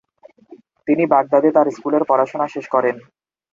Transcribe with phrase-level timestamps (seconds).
[0.87, 2.95] তিনি বাগদাদে তার স্কুলের পড়াশোনা শেষ করেন।